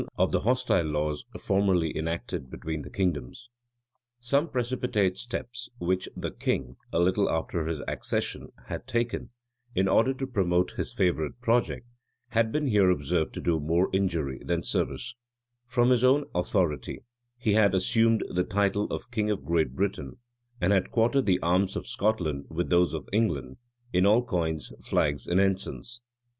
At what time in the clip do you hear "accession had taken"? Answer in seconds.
7.87-9.29